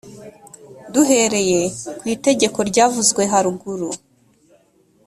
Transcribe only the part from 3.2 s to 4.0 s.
haruguru